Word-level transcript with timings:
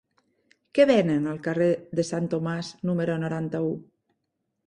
Què 0.77 0.85
venen 0.91 1.27
al 1.33 1.41
carrer 1.47 1.67
de 1.99 2.07
Sant 2.09 2.31
Tomàs 2.33 2.71
número 2.91 3.17
noranta-u? 3.25 3.69